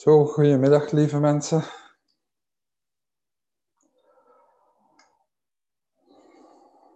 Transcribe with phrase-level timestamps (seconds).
[0.00, 1.62] Zo, goedemiddag lieve mensen.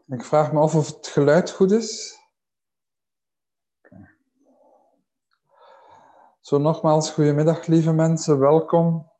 [0.06, 2.18] Ik vraag me af of het geluid goed is.
[6.40, 9.12] Zo nogmaals, goedemiddag lieve mensen, welkom.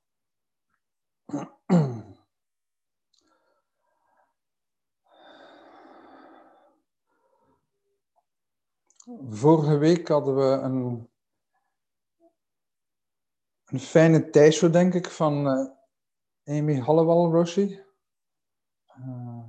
[9.31, 11.13] Vorige week hadden we een
[13.75, 17.83] een fijne thuisshow, denk ik, van uh, Amy Hallowell Roshi.
[18.99, 19.45] Uh,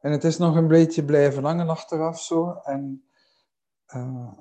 [0.00, 2.52] en het is nog een beetje blijven hangen achteraf zo.
[2.52, 3.08] En
[3.94, 4.32] uh,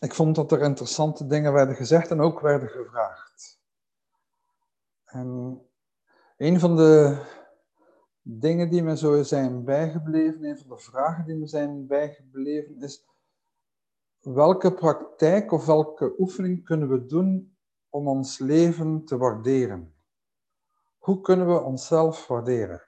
[0.00, 3.60] ik vond dat er interessante dingen werden gezegd en ook werden gevraagd.
[5.04, 5.60] En
[6.36, 7.22] een van de
[8.22, 13.06] dingen die me zo zijn bijgebleven, een van de vragen die me zijn bijgebleven, is
[14.20, 17.56] welke praktijk of welke oefening kunnen we doen
[17.88, 19.94] om ons leven te waarderen?
[20.98, 22.82] Hoe kunnen we onszelf waarderen?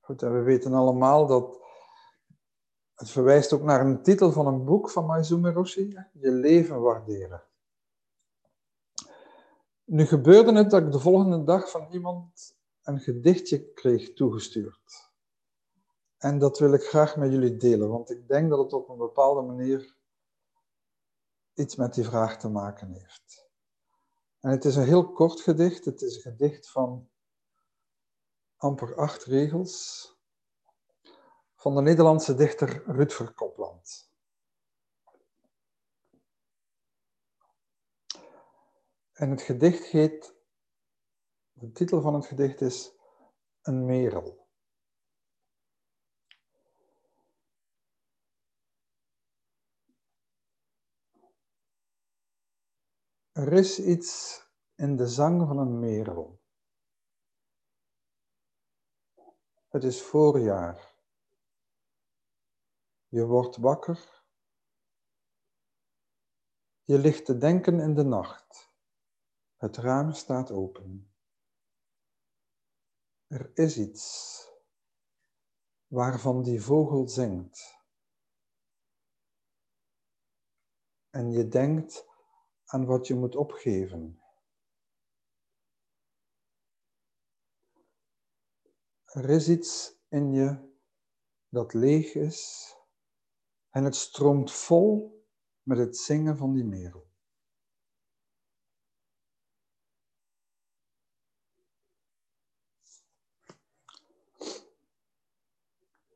[0.00, 1.62] Goed, en we weten allemaal dat
[2.94, 7.42] het verwijst ook naar een titel van een boek van Maizumi Roshi, Je leven waarderen.
[9.84, 15.12] Nu gebeurde het dat ik de volgende dag van iemand een gedichtje kreeg toegestuurd.
[16.24, 18.96] En dat wil ik graag met jullie delen, want ik denk dat het op een
[18.96, 19.96] bepaalde manier
[21.54, 23.48] iets met die vraag te maken heeft.
[24.40, 25.84] En het is een heel kort gedicht.
[25.84, 27.10] Het is een gedicht van
[28.56, 30.08] amper acht regels
[31.54, 34.12] van de Nederlandse dichter Ruud Verkopland.
[39.12, 40.34] En het gedicht heet,
[41.52, 42.92] de titel van het gedicht is
[43.62, 44.43] Een merel.
[53.34, 54.42] Er is iets
[54.74, 56.42] in de zang van een merel.
[59.68, 60.94] Het is voorjaar.
[63.08, 64.24] Je wordt wakker.
[66.82, 68.72] Je ligt te denken in de nacht.
[69.56, 71.14] Het raam staat open.
[73.26, 74.38] Er is iets
[75.86, 77.82] waarvan die vogel zingt.
[81.10, 82.13] En je denkt
[82.64, 84.22] aan wat je moet opgeven.
[89.04, 90.72] Er is iets in je
[91.48, 92.72] dat leeg is
[93.70, 95.22] en het stroomt vol
[95.62, 97.12] met het zingen van die merel.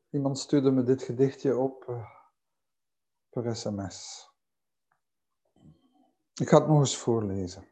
[0.09, 2.09] Iemand stuurde me dit gedichtje op uh,
[3.29, 4.28] per sms.
[6.39, 7.67] Ik ga het nog eens voorlezen.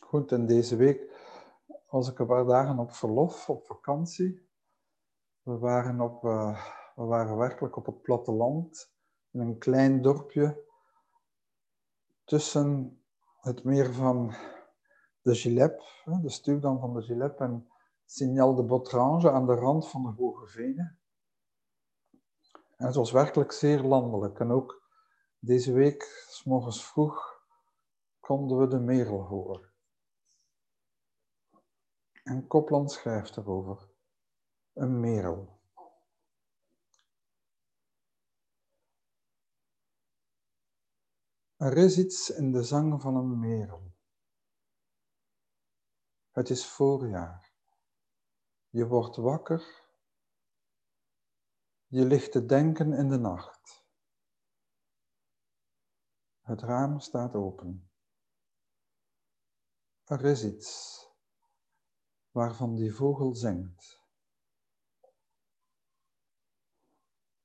[0.00, 1.10] Goed, en deze week
[1.88, 4.48] was ik een paar dagen op verlof, op vakantie.
[5.42, 8.92] We waren, op, uh, we waren werkelijk op het platteland,
[9.30, 10.64] in een klein dorpje
[12.24, 13.00] tussen
[13.40, 14.34] het meer van
[15.22, 15.82] de Gilep,
[16.22, 17.70] de stuwdam van de Gilep, en
[18.04, 20.99] Signal de Botrange aan de rand van de Hoge Venen.
[22.80, 24.38] En het was werkelijk zeer landelijk.
[24.38, 24.88] En ook
[25.38, 27.44] deze week, s morgens vroeg,
[28.20, 29.72] konden we de merel horen.
[32.22, 33.88] En Kopland schrijft erover.
[34.72, 35.60] Een merel.
[41.56, 43.92] Er is iets in de zang van een merel.
[46.30, 47.52] Het is voorjaar.
[48.68, 49.89] Je wordt wakker
[51.90, 53.84] je ligt te denken in de nacht.
[56.40, 57.90] Het raam staat open.
[60.04, 61.04] Er is iets
[62.30, 64.02] waarvan die vogel zingt.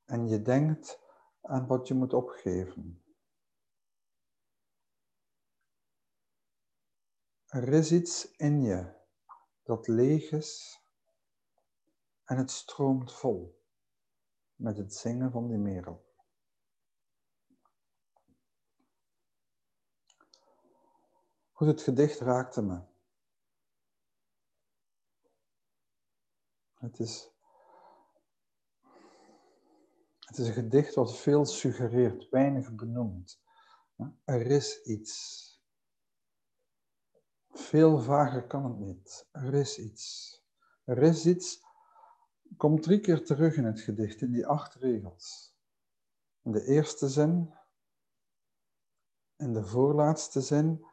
[0.05, 0.99] En je denkt
[1.41, 3.03] aan wat je moet opgeven.
[7.45, 8.93] Er is iets in je
[9.63, 10.79] dat leeg is
[12.23, 13.64] en het stroomt vol
[14.55, 16.05] met het zingen van die merel.
[21.51, 22.81] Goed, het gedicht raakte me.
[26.73, 27.31] Het is,
[30.19, 33.41] het is een gedicht wat veel suggereert, weinig benoemt.
[34.23, 35.43] Er is iets.
[37.49, 39.27] Veel vager kan het niet.
[39.31, 40.33] Er is iets.
[40.83, 41.64] Er is iets
[42.57, 45.55] komt drie keer terug in het gedicht, in die acht regels.
[46.41, 47.53] In de eerste zin,
[49.35, 50.85] in de voorlaatste zin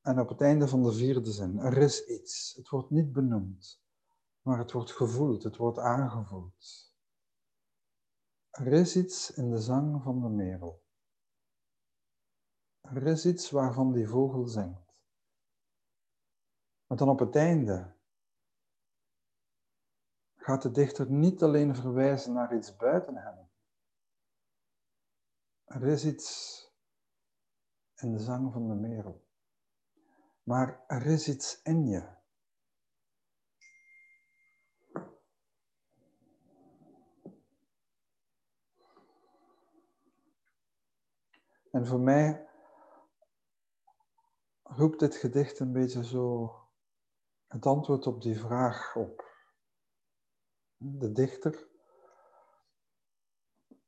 [0.00, 1.58] en op het einde van de vierde zin.
[1.58, 2.54] Er is iets.
[2.56, 3.82] Het wordt niet benoemd,
[4.42, 6.92] maar het wordt gevoeld, het wordt aangevoeld.
[8.50, 10.82] Er is iets in de zang van de merel.
[12.80, 14.94] Er is iets waarvan die vogel zingt.
[16.86, 17.96] Maar dan op het einde
[20.42, 23.50] gaat de dichter niet alleen verwijzen naar iets buiten hem.
[25.64, 26.60] Er is iets
[27.96, 29.24] in de zang van de merel.
[30.42, 32.20] Maar er is iets in je.
[41.70, 42.48] En voor mij
[44.62, 46.54] roept dit gedicht een beetje zo
[47.46, 49.31] het antwoord op die vraag op.
[50.84, 51.68] De dichter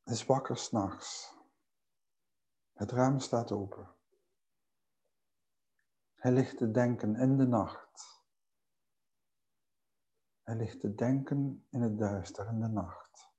[0.05, 1.35] is wakker s'nachts.
[2.73, 3.95] Het raam staat open.
[6.15, 8.23] Hij ligt te denken in de nacht.
[10.43, 13.33] Hij ligt te denken in het duister, in de nacht.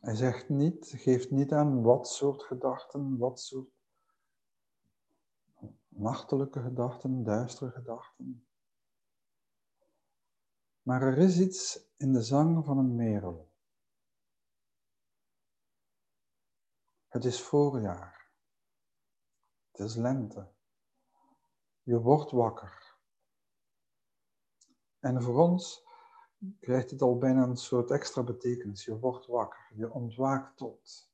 [0.00, 3.77] Hij zegt niet, geeft niet aan wat soort gedachten, wat soort
[5.88, 8.46] nachtelijke gedachten, duistere gedachten.
[10.82, 13.50] Maar er is iets in de zang van een merel.
[17.08, 18.30] Het is voorjaar.
[19.70, 20.48] Het is lente.
[21.82, 22.96] Je wordt wakker.
[24.98, 25.86] En voor ons
[26.60, 28.84] krijgt het al bijna een soort extra betekenis.
[28.84, 29.70] Je wordt wakker.
[29.74, 31.10] Je ontwaakt tot.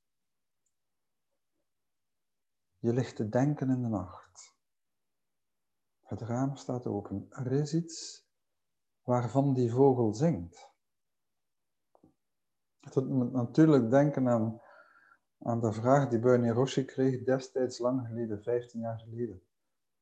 [2.78, 4.53] Je ligt te denken in de nacht.
[6.04, 7.26] Het raam staat open.
[7.30, 8.26] Er is iets
[9.02, 10.72] waarvan die vogel zingt.
[12.80, 14.60] Het moet natuurlijk denken aan,
[15.38, 19.42] aan de vraag die Bernie Roshi kreeg destijds lang geleden, 15 jaar geleden.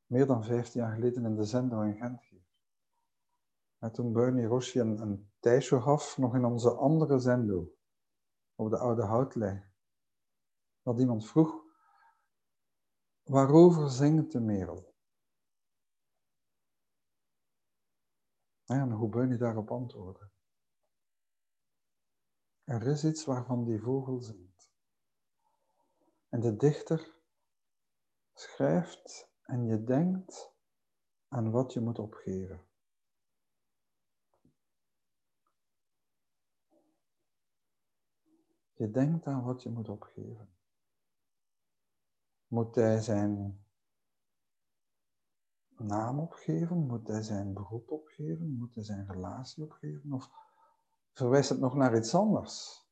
[0.06, 2.30] Meer dan 15 jaar geleden in de zendo in Gent.
[3.78, 5.30] En toen Bernie Roshi een, een
[5.82, 7.74] gaf, nog in onze andere zendo,
[8.54, 9.64] op de oude houtlei.
[10.82, 11.62] Dat iemand vroeg,
[13.22, 14.91] waarover zingt de merel?
[18.72, 20.30] En hoe Bernie daarop antwoordde.
[22.64, 24.70] Er is iets waarvan die vogel zingt.
[26.28, 27.14] En de dichter
[28.34, 30.52] schrijft en je denkt
[31.28, 32.66] aan wat je moet opgeven.
[38.72, 40.54] Je denkt aan wat je moet opgeven.
[42.46, 43.61] Moet hij zijn
[45.82, 46.86] naam opgeven?
[46.86, 48.56] Moet hij zijn beroep opgeven?
[48.58, 50.12] Moet hij zijn relatie opgeven?
[50.12, 50.30] Of
[51.12, 52.86] verwijst het nog naar iets anders?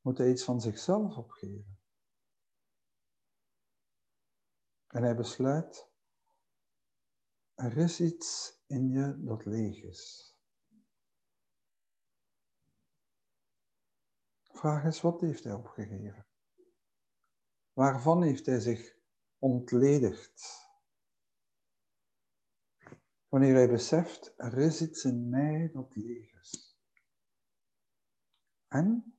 [0.00, 1.80] Moet hij iets van zichzelf opgeven?
[4.86, 5.90] En hij besluit,
[7.54, 10.32] er is iets in je dat leeg is.
[14.42, 16.26] Vraag is, wat heeft hij opgegeven?
[17.72, 18.96] Waarvan heeft hij zich
[19.38, 20.61] ontledigd?
[23.32, 26.76] Wanneer hij beseft, er is iets in mij dat leeg is.
[28.68, 29.16] En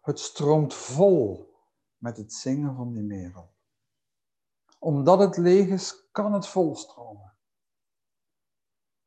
[0.00, 1.54] het stroomt vol
[1.96, 3.54] met het zingen van die merel.
[4.78, 7.36] Omdat het leeg is, kan het volstromen.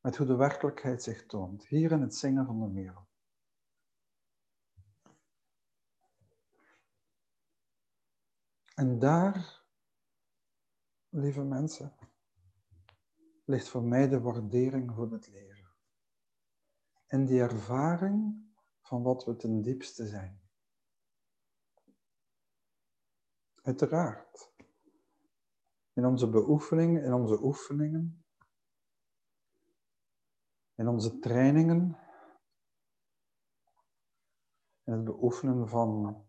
[0.02, 3.08] Met hoe de werkelijkheid zich toont, hier in het zingen van de merel.
[8.76, 9.64] En daar,
[11.10, 11.96] lieve mensen,
[13.48, 15.76] ligt voor mij de waardering voor het leven.
[17.06, 18.46] En die ervaring
[18.82, 20.42] van wat we ten diepste zijn.
[23.62, 24.54] Uiteraard.
[25.94, 28.26] In onze beoefening, in onze oefeningen,
[30.76, 31.98] in onze trainingen,
[34.84, 36.24] in het beoefenen van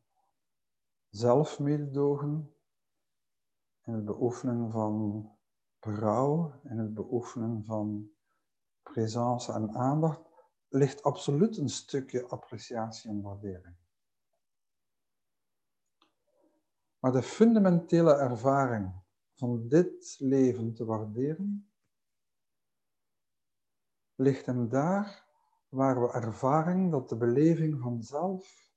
[1.09, 2.55] zelfmededogen,
[3.85, 5.38] in het beoefenen van
[5.81, 8.11] berouw, in het beoefenen van
[8.83, 10.21] presence en aandacht,
[10.69, 13.77] ligt absoluut een stukje appreciatie en waardering.
[16.99, 18.93] Maar de fundamentele ervaring
[19.35, 21.71] van dit leven te waarderen,
[24.15, 25.27] ligt hem daar
[25.69, 28.73] waar we ervaring dat de beleving van zelf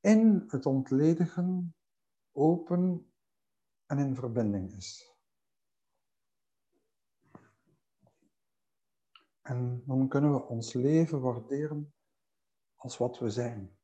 [0.00, 1.74] in het ontledigen
[2.32, 3.12] open
[3.86, 5.09] en in verbinding is.
[9.50, 11.94] En dan kunnen we ons leven waarderen
[12.76, 13.78] als wat we zijn.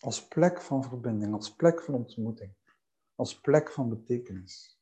[0.00, 2.54] Als plek van verbinding, als plek van ontmoeting,
[3.14, 4.80] als plek van betekenis.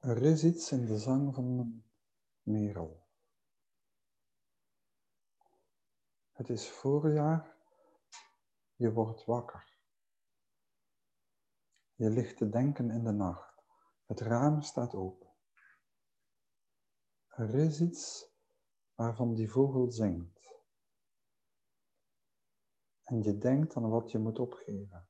[0.00, 1.84] Er is iets in de zang van een
[2.42, 3.06] merel.
[6.32, 7.56] Het is voorjaar,
[8.74, 9.71] je wordt wakker.
[12.02, 13.62] Je ligt te denken in de nacht.
[14.06, 15.32] Het raam staat open.
[17.28, 18.32] Er is iets
[18.94, 20.62] waarvan die vogel zingt.
[23.02, 25.08] En je denkt aan wat je moet opgeven.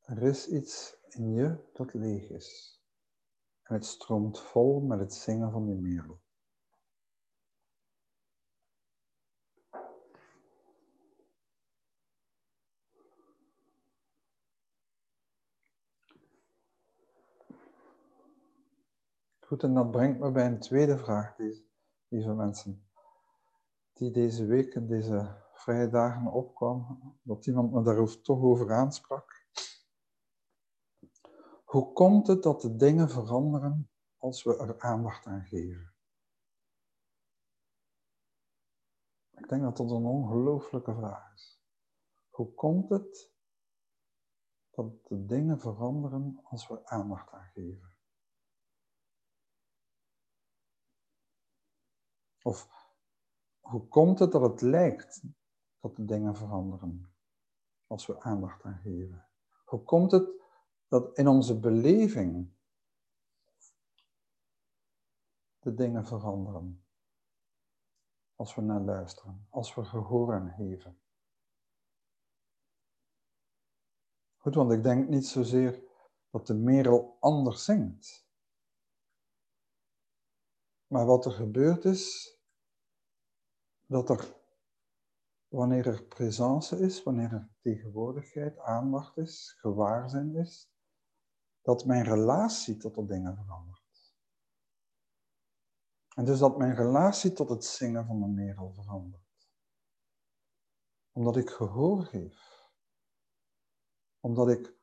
[0.00, 2.80] Er is iets in je dat leeg is.
[3.62, 6.21] En het stroomt vol met het zingen van die merel.
[19.52, 21.36] Goed, en dat brengt me bij een tweede vraag,
[22.08, 22.88] lieve mensen,
[23.92, 29.46] die deze week en deze vrije dagen opkwam, dat iemand me daar toch over aansprak.
[31.64, 35.94] Hoe komt het dat de dingen veranderen als we er aandacht aan geven?
[39.30, 41.62] Ik denk dat dat een ongelooflijke vraag is.
[42.28, 43.32] Hoe komt het
[44.70, 47.91] dat de dingen veranderen als we aandacht aan geven?
[52.42, 52.68] Of
[53.60, 55.22] hoe komt het dat het lijkt
[55.80, 57.14] dat de dingen veranderen
[57.86, 59.28] als we aandacht aan geven?
[59.64, 60.30] Hoe komt het
[60.88, 62.52] dat in onze beleving
[65.58, 66.84] de dingen veranderen
[68.34, 71.00] als we naar luisteren, als we gehoor aan geven?
[74.36, 75.82] Goed, want ik denk niet zozeer
[76.30, 78.21] dat de merel anders zingt.
[80.92, 82.36] Maar wat er gebeurd is,
[83.86, 84.36] dat er,
[85.48, 90.72] wanneer er presence is, wanneer er tegenwoordigheid, aandacht is, gewaarzijn is,
[91.62, 94.14] dat mijn relatie tot de dingen verandert.
[96.14, 99.50] En dus dat mijn relatie tot het zingen van de merel verandert.
[101.12, 102.70] Omdat ik gehoor geef.
[104.20, 104.74] Omdat ik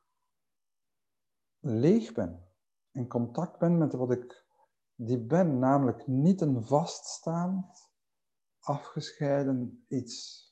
[1.59, 2.47] leeg ben,
[2.91, 4.47] in contact ben met wat ik
[5.01, 7.91] die ben, namelijk niet een vaststaand,
[8.59, 10.47] afgescheiden iets.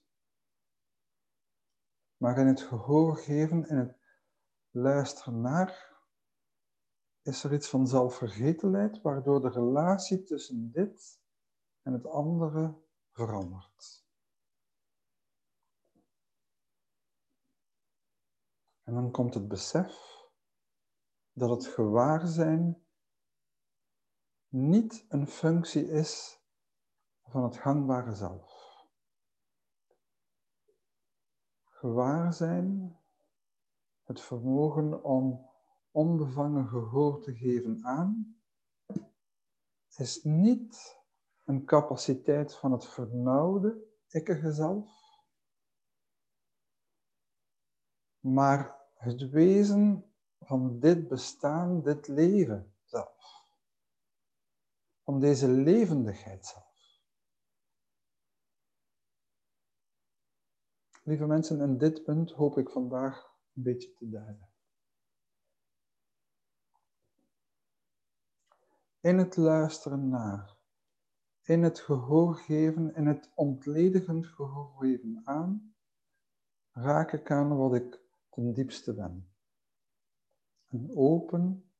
[2.18, 3.98] Maar in het gehoor geven, in het
[4.70, 5.96] luisteren naar,
[7.22, 11.20] is er iets van zelfvergetelheid, waardoor de relatie tussen dit
[11.82, 12.76] en het andere
[13.12, 14.06] verandert.
[18.84, 20.26] En dan komt het besef
[21.32, 22.87] dat het gewaarzijn
[24.50, 26.42] niet een functie is
[27.24, 28.76] van het gangbare zelf.
[31.64, 32.98] Gewaarzijn,
[34.04, 35.50] het vermogen om
[35.92, 38.42] onbevangen gehoor te geven aan,
[39.96, 41.02] is niet
[41.46, 44.90] een capaciteit van het vernauwde ikkige zelf,
[48.20, 53.37] maar het wezen van dit bestaan, dit leven zelf
[55.08, 57.00] van deze levendigheid zelf.
[61.04, 64.50] Lieve mensen, in dit punt hoop ik vandaag een beetje te duiden.
[69.00, 70.58] In het luisteren naar,
[71.42, 75.76] in het gehoor geven, in het ontledigend gehoor geven aan,
[76.72, 79.34] raak ik aan wat ik ten diepste ben.
[80.68, 81.72] Een open,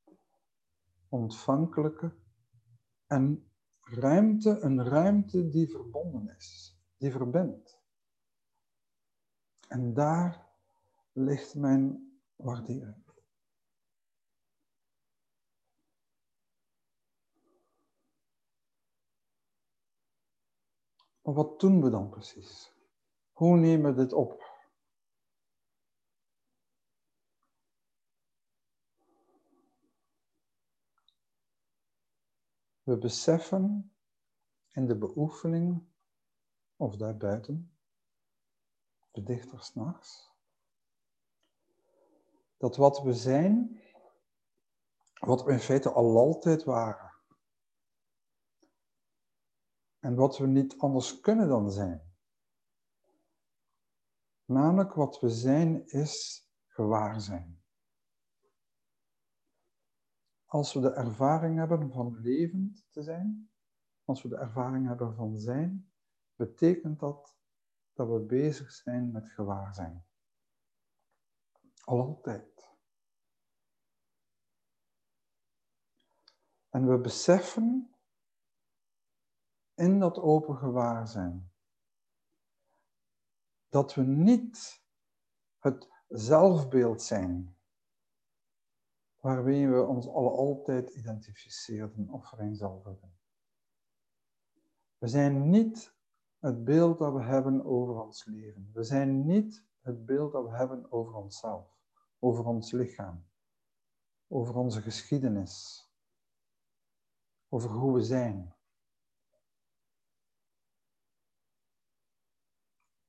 [1.10, 2.26] ontvankelijke,
[3.08, 7.80] en ruimte, een ruimte die verbonden is, die verbindt.
[9.68, 10.48] En daar
[11.12, 13.06] ligt mijn waardering.
[21.22, 22.74] Maar wat doen we dan precies?
[23.32, 24.57] Hoe nemen we dit op?
[32.88, 33.96] We beseffen
[34.68, 35.88] in de beoefening
[36.76, 37.78] of daarbuiten,
[39.12, 40.32] de dichter s'nachts,
[42.58, 43.82] dat wat we zijn,
[45.14, 47.14] wat we in feite al altijd waren,
[50.00, 52.16] en wat we niet anders kunnen dan zijn.
[54.46, 57.64] Namelijk wat we zijn is gewaarzijn.
[60.48, 63.52] Als we de ervaring hebben van levend te zijn,
[64.06, 65.92] als we de ervaring hebben van zijn,
[66.36, 67.36] betekent dat
[67.94, 70.06] dat we bezig zijn met gewaarzijn.
[71.84, 72.76] Al altijd.
[76.70, 77.96] En we beseffen
[79.74, 81.52] in dat open gewaarzijn
[83.70, 84.84] dat we niet
[85.60, 87.57] het zelfbeeld zijn
[89.20, 93.18] waarmee we ons al altijd identificeerden of vereenzelvigden.
[94.98, 95.96] We zijn niet
[96.40, 98.70] het beeld dat we hebben over ons leven.
[98.74, 101.78] We zijn niet het beeld dat we hebben over onszelf,
[102.20, 103.26] over ons lichaam,
[104.28, 105.86] over onze geschiedenis,
[107.50, 108.56] over hoe we zijn.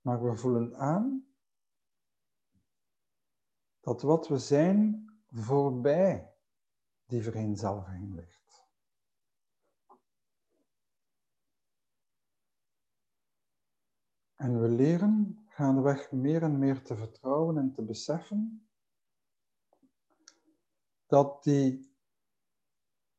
[0.01, 1.27] Maar we voelen aan
[3.81, 6.35] dat wat we zijn voorbij
[7.07, 8.39] die vereenzelviging ligt.
[14.35, 18.69] En we leren gaandeweg meer en meer te vertrouwen en te beseffen
[21.07, 21.97] dat die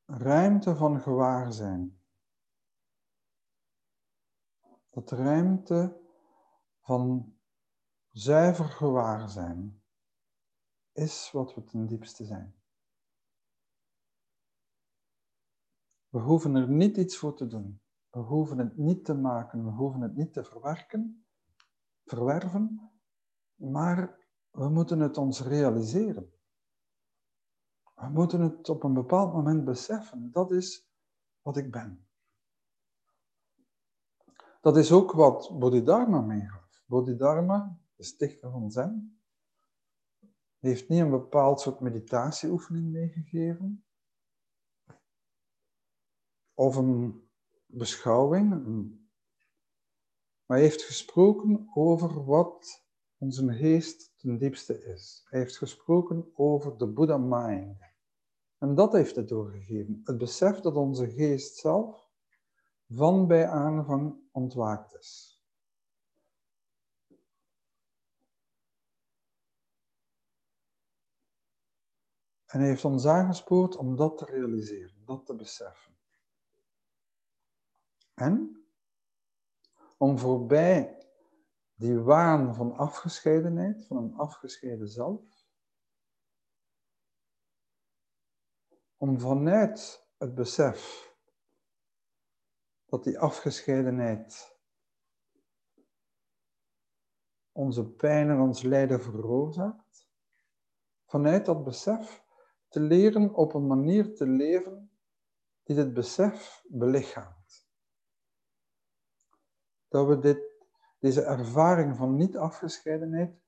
[0.06, 2.02] ruimte van gewaarzijn,
[4.90, 6.02] dat ruimte
[6.80, 7.36] van
[8.12, 9.79] zuiver gewaarzijn,
[11.00, 12.56] is wat we ten diepste zijn.
[16.10, 17.82] We hoeven er niet iets voor te doen.
[18.10, 21.26] We hoeven het niet te maken, we hoeven het niet te verwerken,
[22.04, 22.92] verwerven,
[23.56, 26.34] maar we moeten het ons realiseren.
[27.96, 30.32] We moeten het op een bepaald moment beseffen.
[30.32, 30.90] Dat is
[31.42, 32.08] wat ik ben.
[34.62, 36.84] Dat is ook wat Bodhidharma meegaf.
[36.86, 39.19] Bodhidharma, de stichter van Zen,
[40.60, 43.86] heeft niet een bepaald soort meditatieoefening meegegeven.
[46.54, 47.30] Of een
[47.66, 48.50] beschouwing.
[50.46, 52.86] Maar hij heeft gesproken over wat
[53.18, 55.26] onze geest ten diepste is.
[55.30, 57.78] Hij heeft gesproken over de Buddha mind.
[58.58, 60.02] En dat heeft het doorgegeven.
[60.04, 62.10] Het besef dat onze geest zelf
[62.88, 65.39] van bij aanvang ontwaakt is.
[72.50, 75.98] En hij heeft ons aangespoord om dat te realiseren, dat te beseffen.
[78.14, 78.66] En
[79.98, 81.08] om voorbij
[81.76, 85.48] die waan van afgescheidenheid, van een afgescheiden zelf,
[88.98, 91.14] om vanuit het besef
[92.86, 94.58] dat die afgescheidenheid
[97.52, 100.10] onze pijn en ons lijden veroorzaakt,
[101.06, 102.28] vanuit dat besef
[102.70, 104.92] te leren op een manier te leven
[105.64, 107.68] die dit besef belichaamt.
[109.88, 110.40] Dat we dit,
[111.00, 113.42] deze ervaring van niet-afgescheidenheid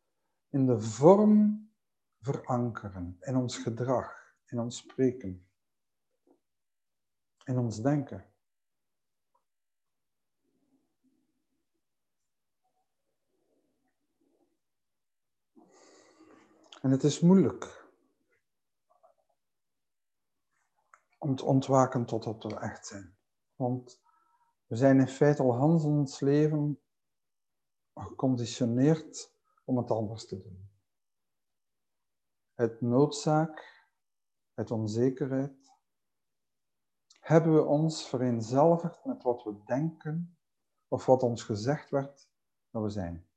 [0.50, 1.70] in de vorm
[2.20, 5.48] verankeren, in ons gedrag, in ons spreken,
[7.44, 8.26] in ons denken.
[16.82, 17.81] En het is moeilijk.
[21.22, 23.18] Om te ontwaken tot wat we echt zijn.
[23.56, 24.02] Want
[24.66, 26.82] we zijn in feite al Hans ons leven
[27.94, 30.70] geconditioneerd om het anders te doen.
[32.54, 33.86] Het noodzaak,
[34.54, 35.72] het onzekerheid,
[37.20, 40.38] hebben we ons vereenzelvigd met wat we denken
[40.88, 42.30] of wat ons gezegd werd
[42.70, 43.28] dat we zijn.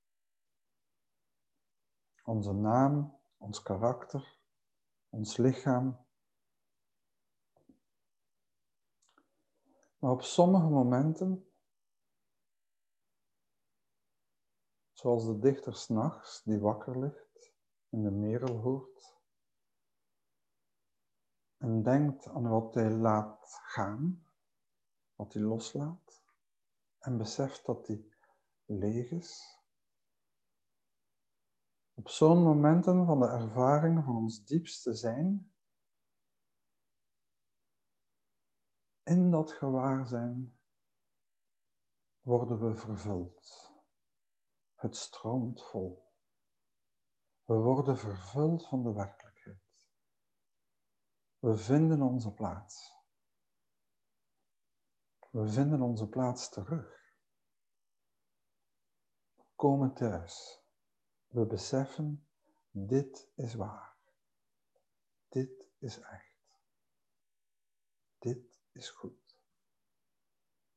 [2.25, 4.39] Onze naam, ons karakter,
[5.09, 6.04] ons lichaam,
[10.05, 11.51] Maar op sommige momenten,
[14.93, 17.55] zoals de dichter s'nachts die wakker ligt
[17.89, 19.19] en de merel hoort
[21.57, 24.27] en denkt aan wat hij laat gaan,
[25.15, 26.23] wat hij loslaat
[26.99, 28.05] en beseft dat hij
[28.65, 29.59] leeg is.
[31.95, 35.54] Op zo'n momenten van de ervaring van ons diepste zijn,
[39.15, 40.59] in dat gewaarzijn
[42.21, 43.73] worden we vervuld.
[44.75, 46.13] Het stroomt vol.
[47.45, 49.89] We worden vervuld van de werkelijkheid.
[51.39, 52.93] We vinden onze plaats.
[55.31, 57.15] We vinden onze plaats terug.
[59.37, 60.63] We komen thuis.
[61.27, 62.29] We beseffen,
[62.71, 63.97] dit is waar.
[65.29, 66.59] Dit is echt.
[68.19, 69.37] Dit is goed.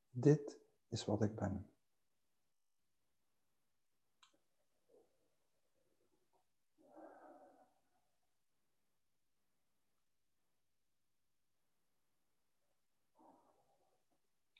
[0.09, 1.71] Dit is wat ik ben.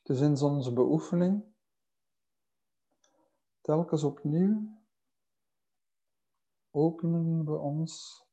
[0.03, 1.43] Dus in onze beoefening,
[3.61, 4.81] telkens opnieuw,
[6.69, 8.25] openen we ons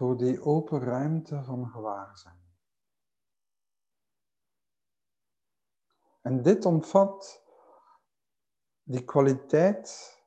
[0.00, 2.40] voor die open ruimte van gewaarzijn.
[6.20, 7.42] En dit omvat
[8.82, 10.18] die kwaliteit,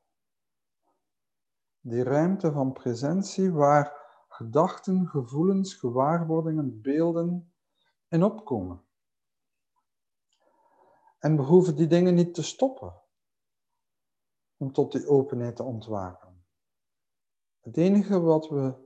[1.80, 3.92] die ruimte van presentie waar
[4.28, 7.54] gedachten, gevoelens, gewaarwordingen, beelden
[8.08, 8.84] in opkomen.
[11.18, 13.02] En we hoeven die dingen niet te stoppen
[14.56, 16.44] om tot die openheid te ontwaken.
[17.60, 18.83] Het enige wat we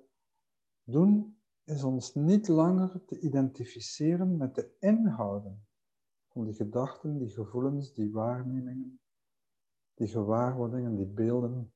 [0.90, 5.66] doen is ons niet langer te identificeren met de inhouden
[6.28, 9.00] van die gedachten, die gevoelens, die waarnemingen,
[9.94, 11.72] die gewaarwordingen, die beelden.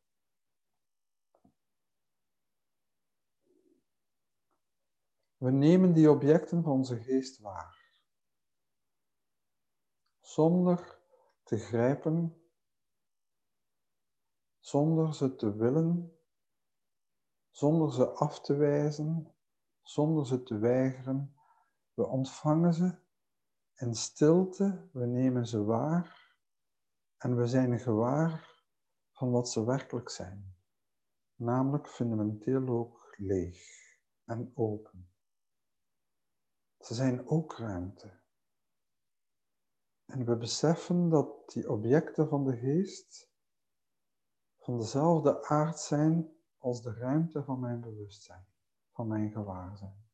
[5.36, 7.90] We nemen die objecten van onze geest waar.
[10.20, 11.00] Zonder
[11.42, 12.42] te grijpen,
[14.58, 16.11] zonder ze te willen,
[17.52, 19.34] zonder ze af te wijzen,
[19.82, 21.36] zonder ze te weigeren.
[21.94, 22.98] We ontvangen ze
[23.74, 26.34] in stilte, we nemen ze waar
[27.16, 28.62] en we zijn gewaar
[29.12, 30.56] van wat ze werkelijk zijn,
[31.34, 33.62] namelijk fundamenteel ook leeg
[34.24, 35.10] en open.
[36.78, 38.20] Ze zijn ook ruimte.
[40.04, 43.30] En we beseffen dat die objecten van de geest
[44.58, 48.44] van dezelfde aard zijn als de ruimte van mijn bewustzijn,
[48.90, 50.06] van mijn gewaarzijn.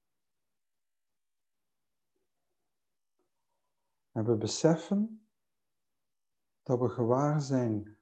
[4.12, 5.26] En we beseffen
[6.62, 7.96] dat we gewaarzijn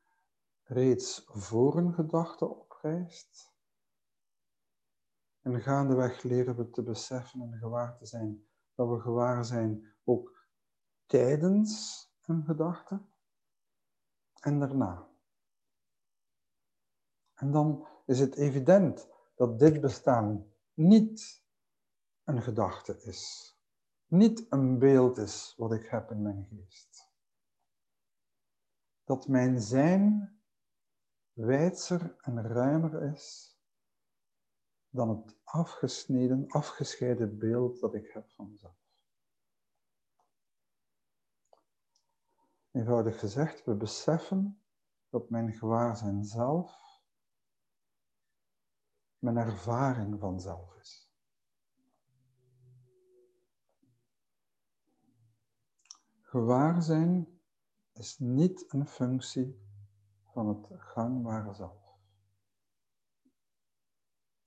[0.62, 3.54] reeds voor een gedachte oprijst.
[5.40, 10.46] En gaandeweg leren we te beseffen en gewaar te zijn dat we gewaar zijn ook
[11.06, 13.00] tijdens een gedachte
[14.40, 15.08] en daarna.
[17.34, 21.44] En dan is het evident dat dit bestaan niet
[22.24, 23.54] een gedachte is,
[24.06, 27.10] niet een beeld is wat ik heb in mijn geest.
[29.04, 30.38] Dat mijn zijn
[31.32, 33.56] wijdser en ruimer is
[34.88, 38.84] dan het afgesneden, afgescheiden beeld dat ik heb van mezelf.
[42.70, 44.62] Eenvoudig gezegd, we beseffen
[45.08, 46.85] dat mijn gewaarzijn zelf
[49.32, 51.10] mijn ervaring van zelf is.
[56.20, 57.40] Gewaarzijn
[57.92, 59.60] is niet een functie
[60.32, 61.98] van het gangbare zelf.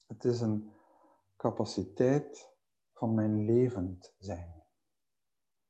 [0.08, 0.72] Het is een
[1.38, 2.50] capaciteit
[2.94, 4.64] van mijn levend zijn,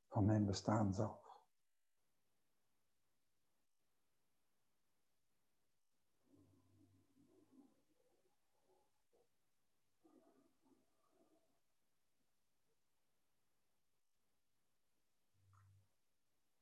[0.08, 1.19] van mijn bestaan zelf.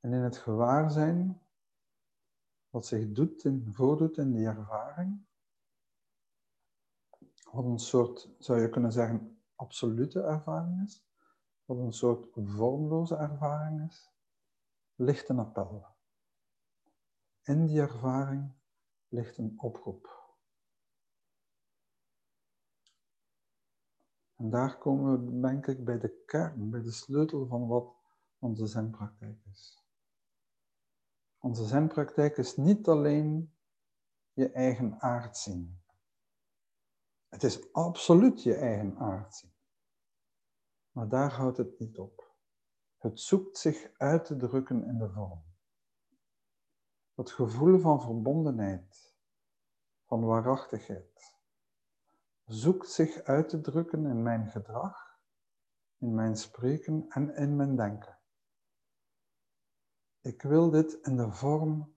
[0.08, 1.40] En in het gewaarzijn,
[2.70, 5.26] wat zich doet en voordoet in die ervaring,
[7.50, 11.04] wat een soort, zou je kunnen zeggen, absolute ervaring is,
[11.64, 14.10] wat een soort vormloze ervaring is,
[14.94, 15.86] ligt een appel.
[17.42, 18.52] In die ervaring
[19.08, 20.36] ligt een oproep.
[24.36, 27.94] En daar komen we, denk ik, bij de kern, bij de sleutel van wat
[28.38, 29.77] onze zenpraktijk is.
[31.38, 33.56] Onze zenpraktijk is niet alleen
[34.32, 35.82] je eigen aard zien.
[37.28, 39.54] Het is absoluut je eigen aard zien.
[40.90, 42.34] Maar daar houdt het niet op.
[42.98, 45.44] Het zoekt zich uit te drukken in de vorm.
[47.14, 49.16] Het gevoel van verbondenheid,
[50.04, 51.36] van waarachtigheid,
[52.44, 55.20] zoekt zich uit te drukken in mijn gedrag,
[55.98, 58.17] in mijn spreken en in mijn denken.
[60.20, 61.96] Ik wil dit in de vorm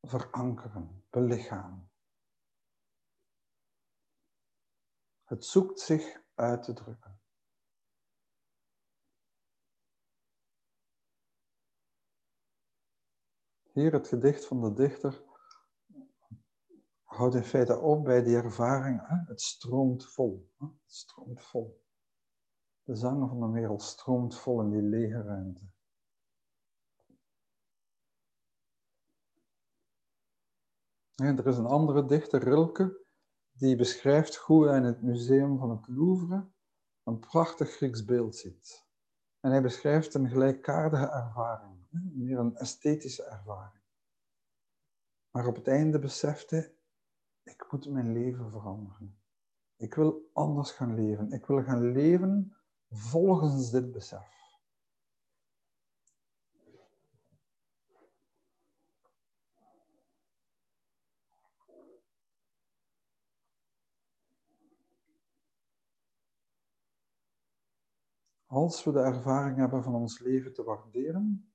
[0.00, 1.90] verankeren, belichamen.
[5.24, 7.20] Het zoekt zich uit te drukken.
[13.72, 15.24] Hier het gedicht van de dichter
[17.02, 19.26] houdt in feite op bij die ervaring.
[19.26, 20.50] Het stroomt vol.
[20.58, 21.84] Het stroomt vol.
[22.82, 25.64] De zang van de wereld stroomt vol in die lege ruimte.
[31.16, 33.04] Er is een andere dichter, Rilke,
[33.52, 36.48] die beschrijft hoe hij in het museum van het Louvre
[37.02, 38.86] een prachtig Grieks beeld ziet.
[39.40, 43.82] En hij beschrijft een gelijkaardige ervaring, meer een esthetische ervaring.
[45.30, 46.74] Maar op het einde beseft hij,
[47.42, 49.18] ik moet mijn leven veranderen.
[49.76, 51.32] Ik wil anders gaan leven.
[51.32, 52.56] Ik wil gaan leven
[52.90, 54.35] volgens dit besef.
[68.46, 71.52] Als we de ervaring hebben van ons leven te waarderen,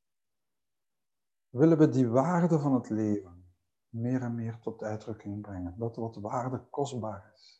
[1.49, 3.41] willen we die waarde van het leven
[3.89, 5.77] meer en meer tot uitdrukking brengen.
[5.77, 7.59] Dat wat waarde kostbaar is.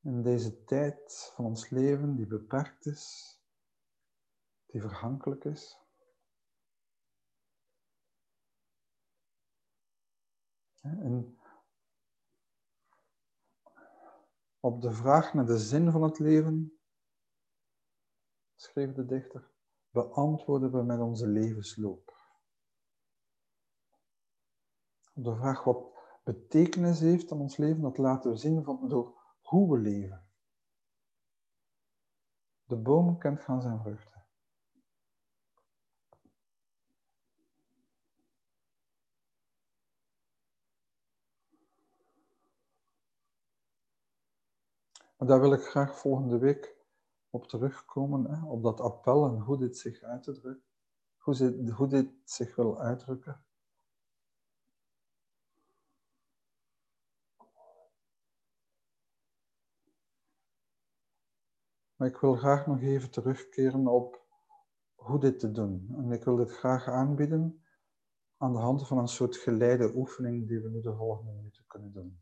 [0.00, 3.36] In deze tijd van ons leven die beperkt is,
[4.66, 5.78] die verhankelijk is.
[10.80, 11.38] En
[14.66, 16.78] Op de vraag naar de zin van het leven,
[18.54, 19.50] schreef de dichter,
[19.90, 22.16] beantwoorden we met onze levensloop.
[25.14, 29.36] Op de vraag wat betekenis heeft aan ons leven, dat laten we zien van, door
[29.40, 30.28] hoe we leven.
[32.64, 34.15] De boom kent gaan zijn vruchten.
[45.16, 46.76] Maar daar wil ik graag volgende week
[47.30, 50.64] op terugkomen, hè, op dat appel en hoe dit zich uitdrukt,
[51.16, 53.44] hoe, hoe dit zich wil uitdrukken.
[61.96, 64.24] Maar ik wil graag nog even terugkeren op
[64.94, 65.94] hoe dit te doen.
[65.96, 67.64] En ik wil dit graag aanbieden
[68.36, 71.92] aan de hand van een soort geleide oefening die we nu de volgende minuten kunnen
[71.92, 72.20] doen.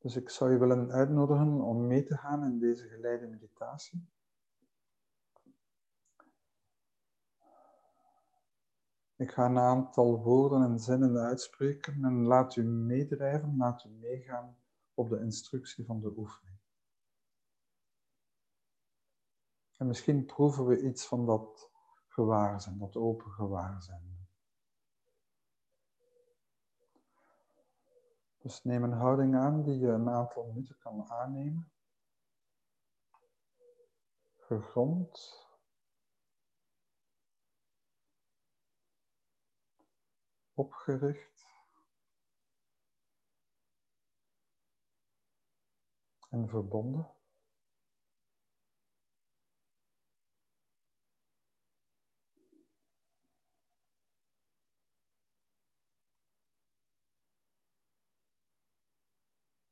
[0.00, 4.08] Dus ik zou je willen uitnodigen om mee te gaan in deze geleide meditatie.
[9.16, 14.56] Ik ga een aantal woorden en zinnen uitspreken en laat u meedrijven, laat u meegaan
[14.94, 16.58] op de instructie van de oefening.
[19.76, 21.70] En misschien proeven we iets van dat
[22.06, 24.19] gewaarzijn, dat open gewaarzijn.
[28.50, 31.72] Dus neem een houding aan die je een aantal minuten kan aannemen.
[34.36, 35.46] Gegrond.
[40.54, 41.46] Opgericht.
[46.28, 47.19] En verbonden.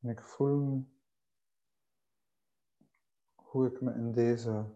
[0.09, 0.87] Ik voel
[3.35, 4.75] hoe ik me in deze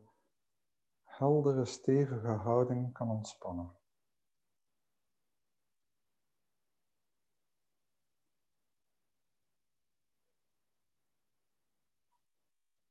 [1.04, 3.76] heldere, stevige houding kan ontspannen.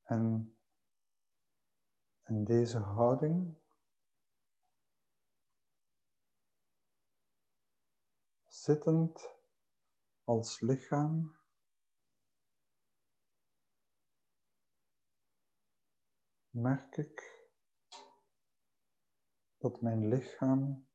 [0.03, 0.57] En
[2.23, 3.57] in deze houding
[8.47, 9.35] zittend
[10.25, 11.41] als lichaam
[16.53, 17.49] merk ik
[19.59, 20.89] dat mijn lichaam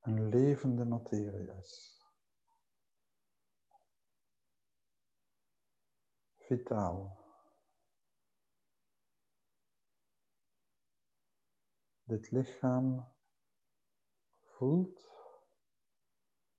[0.00, 2.00] een levende materie is.
[6.36, 7.24] Vitaal.
[12.02, 13.14] Dit lichaam
[14.40, 15.08] voelt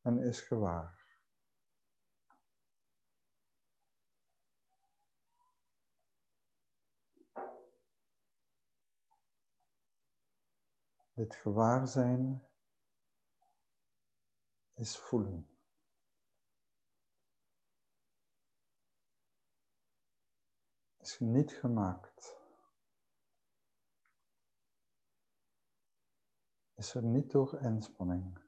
[0.01, 0.96] en is gewaar.
[11.17, 12.47] Dit gewaarzijn
[14.73, 15.49] is voelen.
[20.97, 22.37] Is niet gemaakt.
[26.73, 28.45] Is er niet door inspanning.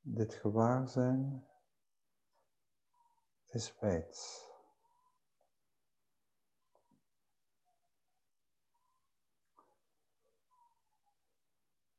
[0.00, 1.51] Dit gewaarzijn
[3.54, 4.50] is wijd.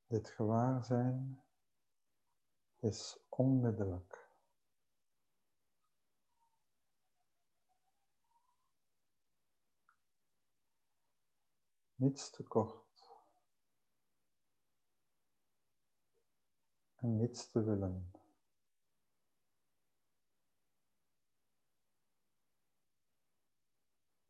[0.08, 1.44] Dit gewaarzijn
[2.80, 4.22] is onmiddellijk.
[11.96, 12.84] Niets te kort
[16.96, 18.23] en niets te willen.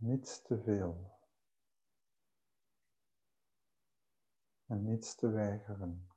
[0.03, 1.11] Niets te veel.
[4.65, 6.07] En niets te weigeren.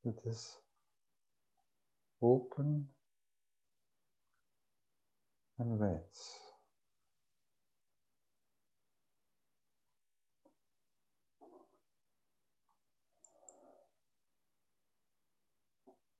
[0.00, 0.60] Het is
[2.18, 2.94] open
[5.54, 6.39] en wijd.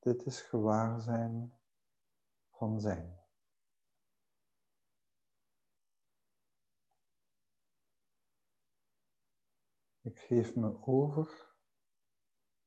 [0.01, 1.59] Dit is gewaarzijn
[2.51, 3.19] van zijn.
[10.01, 11.55] Ik geef me over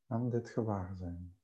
[0.07, 1.37] aan dit gewaarzijn.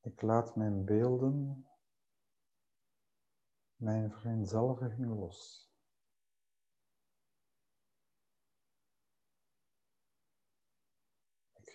[0.00, 1.68] Ik laat mijn beelden,
[3.76, 5.67] mijn vereenzelviging los.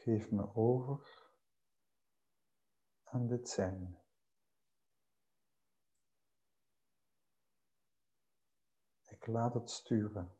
[0.03, 1.31] Geef me over
[3.03, 3.97] aan dit zijn.
[9.07, 10.37] Ik laat het sturen.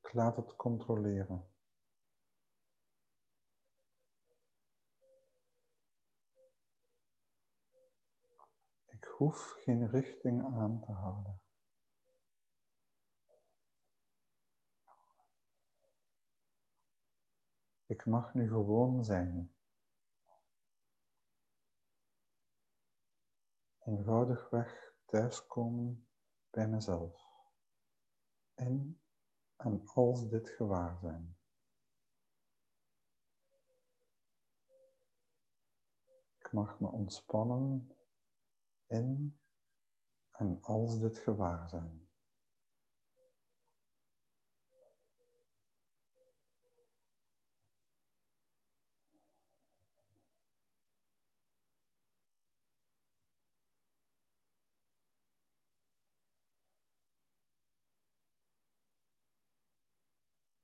[0.00, 1.50] Ik laat het controleren.
[8.86, 11.47] Ik hoef geen richting aan te houden.
[17.88, 19.54] Ik mag nu gewoon zijn.
[23.78, 26.08] Eenvoudigweg thuiskomen
[26.50, 27.26] bij mezelf.
[28.54, 29.00] In
[29.56, 31.36] en als dit gewaar zijn.
[36.38, 37.96] Ik mag me ontspannen
[38.86, 39.40] in
[40.30, 42.07] en als dit gewaar zijn.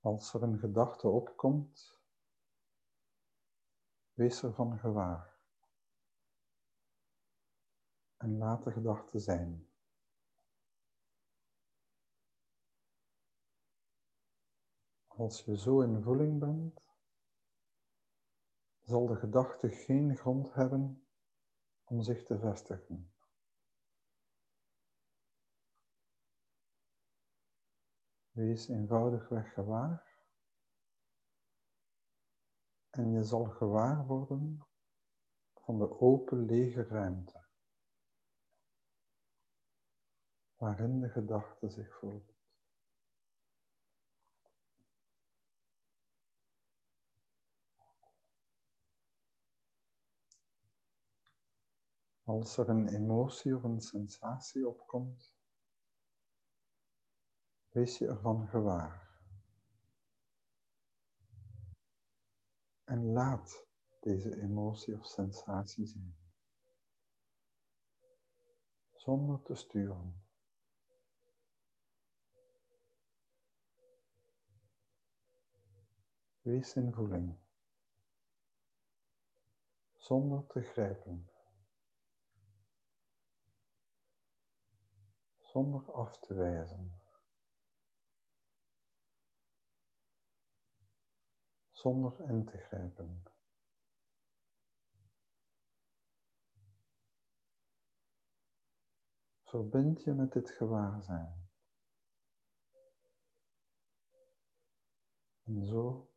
[0.05, 1.99] Als er een gedachte opkomt,
[4.13, 5.37] wees ervan gewaar.
[8.17, 9.69] En laat de gedachte zijn.
[15.07, 16.81] Als je zo in voeling bent,
[18.81, 21.07] zal de gedachte geen grond hebben
[21.83, 23.14] om zich te vestigen.
[28.35, 30.17] Wees eenvoudigweg gewaar.
[32.89, 34.65] En je zal gewaar worden
[35.53, 37.45] van de open lege ruimte.
[40.55, 42.33] Waarin de gedachte zich voelt.
[52.23, 55.34] Als er een emotie of een sensatie opkomt,
[57.75, 59.09] Wees je ervan gewaar.
[62.83, 63.67] En laat
[63.99, 66.17] deze emotie of sensatie zijn.
[68.93, 70.23] Zonder te sturen.
[76.41, 77.37] Wees in voeling.
[79.93, 81.29] Zonder te grijpen.
[85.39, 86.94] Zonder af te wijzen.
[91.85, 93.23] Zonder in te grijpen.
[99.43, 101.49] Verbind je met dit gewaarzijn.
[105.43, 106.11] En zo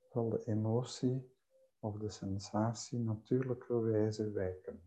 [0.00, 1.36] zal de emotie
[1.78, 4.82] of de sensatie natuurlijkerwijze wijken.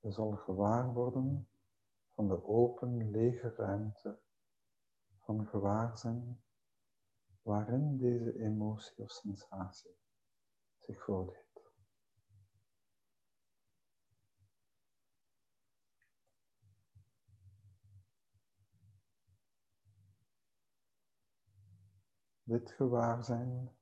[0.00, 1.48] Je zal gewaar worden
[2.08, 4.26] van de open, lege ruimte
[5.28, 6.42] van gewaarzijn
[7.42, 9.96] waarin deze emotie of sensatie
[10.78, 11.46] zich voordeed.
[22.42, 23.76] Dit gewaarzijn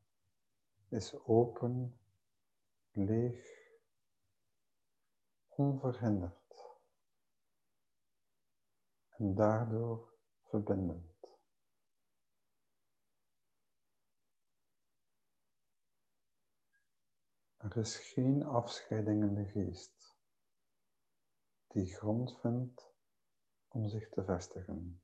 [0.88, 1.98] is open,
[2.90, 3.68] leeg,
[5.48, 6.78] onverhinderd
[9.08, 11.15] en daardoor verbindend.
[17.66, 20.16] Er is geen afscheiding in de geest
[21.66, 22.94] die grond vindt
[23.68, 25.02] om zich te vestigen.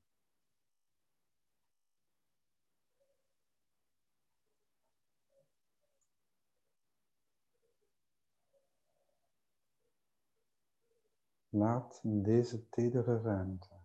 [11.49, 13.81] Laat in deze tedere ruimte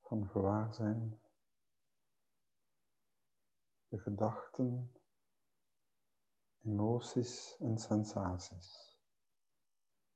[0.00, 1.20] van gewaarzijn
[3.88, 4.92] de gedachten,
[6.64, 8.98] emoties en sensaties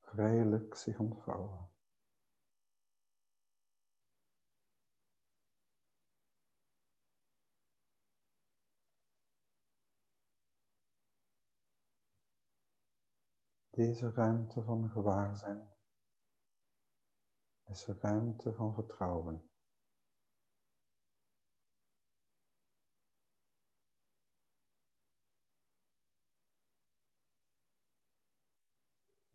[0.01, 1.71] vrijelijk zich ontvouwen.
[13.71, 15.75] Deze ruimte van gewaarzijn
[17.65, 19.46] is ruimte van vertrouwen.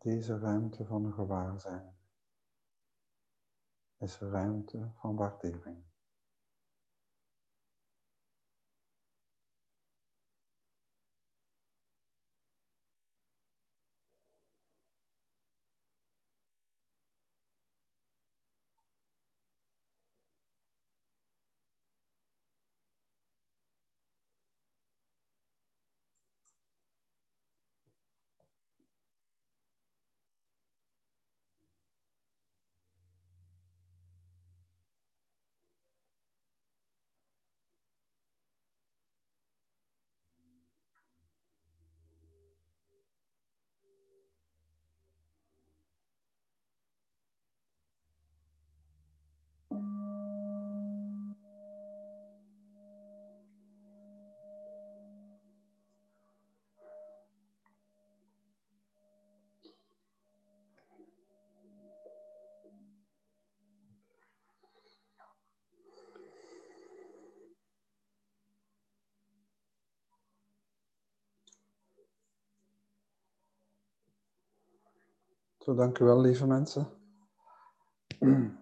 [0.02, 1.96] Deze ruimte van gewaarzijn
[3.98, 5.91] is ruimte van waardering.
[75.58, 76.86] Zo, dank u wel, lieve mensen.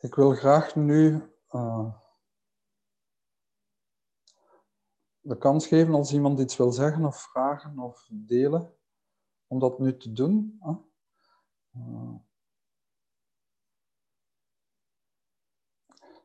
[0.00, 1.94] Ik wil graag nu uh,
[5.20, 8.76] de kans geven als iemand iets wil zeggen of vragen of delen,
[9.46, 10.60] om dat nu te doen.
[11.76, 12.14] Uh,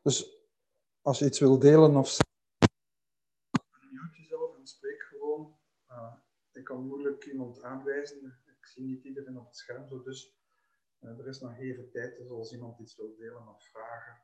[0.02, 0.46] dus
[1.02, 2.16] als je iets wil delen of
[4.16, 5.58] jezelf en spreek gewoon.
[5.90, 6.14] Uh,
[6.52, 8.42] ik kan moeilijk iemand aanwijzen.
[8.46, 10.43] Ik zie niet iedereen op het scherm, zo dus
[11.04, 14.22] er is nog even tijd, dus als iemand iets wil delen of vragen.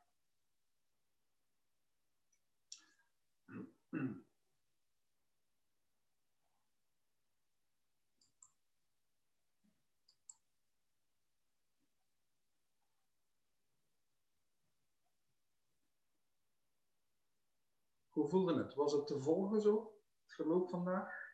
[18.09, 18.73] Hoe voelde het?
[18.73, 21.30] Was het te volgen zo, het verloop vandaag?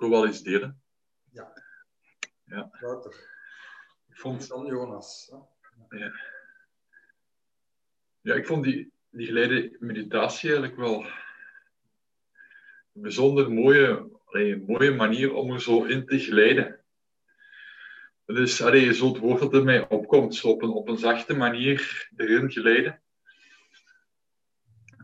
[0.00, 0.82] Ik wil wel iets delen.
[1.32, 1.52] Ja.
[2.44, 2.70] Ja.
[2.80, 3.12] Wouter.
[4.08, 5.32] Ik vond, Dan Jonas.
[5.88, 5.98] hè?
[5.98, 6.12] ja.
[8.20, 11.04] ja, ik vond die, die geleide meditatie eigenlijk wel
[12.92, 16.80] een bijzonder mooie, allee, een mooie manier om er zo in te glijden.
[18.26, 21.36] Dus allee, zo het woord dat er mij opkomt, zo op een, op een zachte
[21.36, 23.02] manier erin glijden.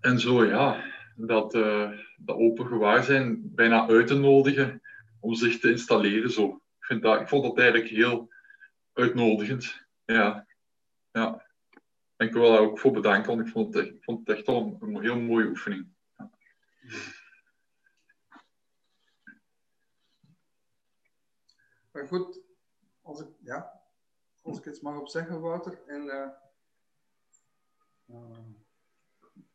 [0.01, 0.85] En zo, ja,
[1.17, 4.81] dat, eh, dat open gewaarzijn bijna uit te nodigen
[5.21, 6.31] om zich te installeren.
[6.31, 6.47] Zo.
[6.49, 8.33] Ik, vind ik vond dat eigenlijk heel
[8.93, 9.87] uitnodigend.
[10.05, 10.47] Ja,
[11.11, 11.47] ja.
[12.17, 15.01] Ik wil daar ook voor bedanken, want ik vond het vond het echt wel een,
[15.01, 15.89] heel mooie oefening.
[16.17, 16.31] Ja.
[21.91, 22.41] Maar goed,
[23.03, 23.83] als ik, ja,
[24.43, 25.83] als ik iets mag op zeggen, Wouter.
[25.87, 26.29] En, eh,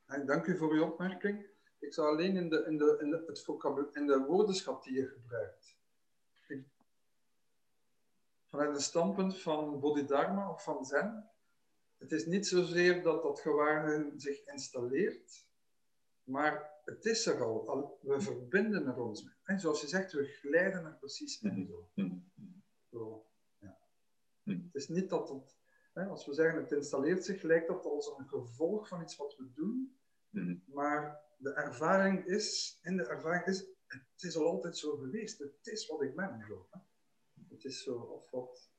[0.06, 1.51] eh, dank u voor uw opmerking.
[1.82, 5.08] Ik zou alleen in de, in de, in de, het in de woordenschat die je
[5.08, 5.78] gebruikt.
[6.48, 6.66] Ik,
[8.50, 11.32] vanuit het standpunt van Bodhidharma of van Zen
[12.02, 15.46] het is niet zozeer dat dat gewaarnemen zich installeert,
[16.24, 18.00] maar het is er al.
[18.02, 19.34] We verbinden er ons mee.
[19.44, 21.66] En zoals je zegt, we glijden er precies in.
[21.68, 21.90] Zo.
[21.94, 22.18] Mhm.
[22.92, 23.26] Zo,
[23.60, 23.78] ja.
[24.44, 24.62] Mhm.
[24.66, 25.58] Het is niet dat het,
[25.94, 29.36] hè, als we zeggen het installeert zich, lijkt dat als een gevolg van iets wat
[29.38, 29.96] we doen.
[30.66, 35.40] Maar de ervaring is, in de ervaring is, het is al altijd zo geweest.
[35.40, 36.40] Het is wat ik ben.
[36.40, 36.80] Hè.
[37.50, 38.72] Het is zo, of wat.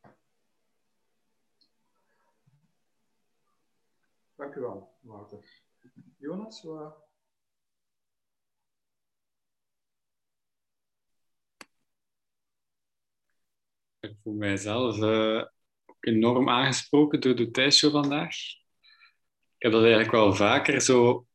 [4.35, 5.63] Dank u wel, Wouter.
[6.19, 7.11] Jonas, wat?
[14.01, 15.45] Ik voel mijzelf uh,
[16.01, 18.37] enorm aangesproken door de thuisshow vandaag.
[19.57, 21.27] Ik heb dat eigenlijk wel vaker zo.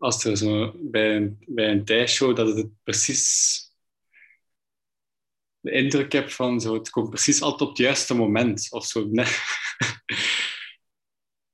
[0.00, 3.58] Als er zo bij een, bij een thuisshow dat het precies
[5.60, 9.10] de indruk heb van zo, het komt precies altijd op het juiste moment of zo.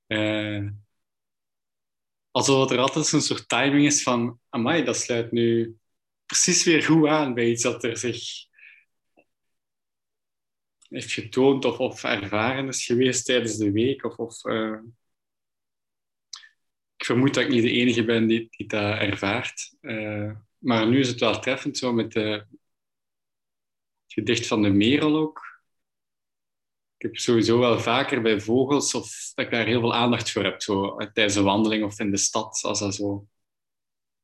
[0.07, 0.69] uh,
[2.31, 5.77] alsof er altijd een soort timing is van, amai, dat sluit nu
[6.25, 8.45] precies weer goed aan bij iets dat er zich
[10.89, 14.03] heeft getoond of, of ervaren is geweest tijdens de week.
[14.03, 14.79] Of, of uh,
[16.97, 19.75] ik vermoed dat ik niet de enige ben die, dat ervaart.
[19.81, 22.47] Uh, maar nu is het wel treffend zo met de, het
[24.07, 25.45] gedicht van de Merel ook.
[26.97, 30.43] Ik heb sowieso wel vaker bij vogels of dat ik daar heel veel aandacht voor
[30.43, 30.61] heb.
[30.61, 33.27] Zo, tijdens een wandeling of in de stad, als dat zo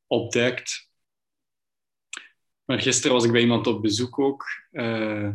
[0.07, 0.91] opduikt.
[2.63, 4.45] Maar gisteren was ik bij iemand op bezoek ook.
[4.71, 5.31] Uh,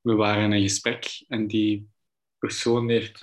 [0.00, 1.88] we waren in een gesprek en die
[2.38, 3.18] persoon heeft een